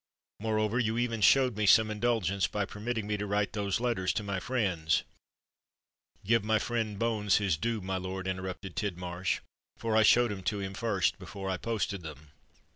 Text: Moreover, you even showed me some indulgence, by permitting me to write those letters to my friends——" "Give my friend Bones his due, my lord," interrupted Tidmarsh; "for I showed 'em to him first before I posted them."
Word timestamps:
Moreover, 0.39 0.79
you 0.79 0.97
even 0.97 1.21
showed 1.21 1.55
me 1.55 1.67
some 1.67 1.91
indulgence, 1.91 2.47
by 2.47 2.65
permitting 2.65 3.05
me 3.05 3.17
to 3.17 3.27
write 3.27 3.53
those 3.53 3.79
letters 3.79 4.11
to 4.13 4.23
my 4.23 4.39
friends——" 4.39 5.03
"Give 6.25 6.43
my 6.43 6.57
friend 6.57 6.97
Bones 6.97 7.37
his 7.37 7.55
due, 7.55 7.81
my 7.81 7.97
lord," 7.97 8.27
interrupted 8.27 8.75
Tidmarsh; 8.75 9.41
"for 9.77 9.95
I 9.95 10.01
showed 10.01 10.31
'em 10.31 10.41
to 10.45 10.59
him 10.59 10.73
first 10.73 11.19
before 11.19 11.51
I 11.51 11.57
posted 11.57 12.01
them." 12.01 12.31